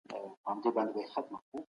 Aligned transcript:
هم 0.47 0.57
باغوان 0.61 0.89
هم 1.15 1.39
به 1.53 1.63